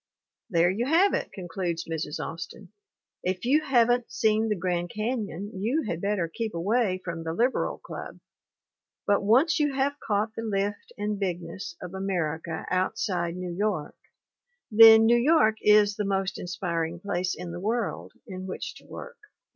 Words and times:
"There 0.49 0.71
you 0.71 0.87
have 0.87 1.13
it," 1.13 1.31
concludes 1.31 1.85
Mrs. 1.85 2.19
Austin. 2.19 2.69
"If 3.21 3.45
you 3.45 3.61
haven't 3.61 4.11
seen 4.11 4.49
the 4.49 4.55
Grand 4.55 4.89
Canyon 4.89 5.51
you 5.53 5.83
had 5.83 6.01
better 6.01 6.27
keep 6.27 6.55
away 6.55 6.99
from 7.05 7.23
the 7.23 7.33
Liberal 7.35 7.77
Club; 7.77 8.19
but 9.05 9.21
once 9.21 9.59
you 9.59 9.73
have 9.75 9.99
caught 9.99 10.33
the 10.33 10.41
lift 10.41 10.91
and 10.97 11.19
bigness 11.19 11.75
of 11.83 11.93
America 11.93 12.65
outside 12.71 13.35
New 13.35 13.53
York, 13.55 13.93
then 14.71 15.05
New 15.05 15.19
York 15.19 15.57
is 15.61 15.95
the 15.95 16.03
most 16.03 16.39
inspiring 16.39 16.99
place 16.99 17.35
in 17.37 17.51
the 17.51 17.59
world 17.61 18.11
in 18.25 18.47
which 18.47 18.73
to 18.77 18.87
work." 18.87 19.17